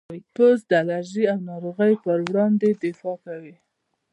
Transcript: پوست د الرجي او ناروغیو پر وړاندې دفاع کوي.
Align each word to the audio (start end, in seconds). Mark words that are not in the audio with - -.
پوست 0.35 0.63
د 0.69 0.71
الرجي 0.81 1.23
او 1.33 1.39
ناروغیو 1.49 2.01
پر 2.03 2.19
وړاندې 2.29 2.67
دفاع 2.81 3.17
کوي. 3.25 3.55